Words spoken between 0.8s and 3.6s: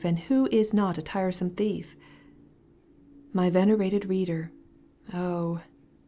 a tiresome thief? My